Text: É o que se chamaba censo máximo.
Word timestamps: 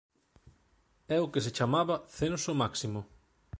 É 1.15 1.17
o 1.25 1.31
que 1.31 1.43
se 1.45 1.55
chamaba 1.57 1.95
censo 2.19 2.51
máximo. 2.61 3.01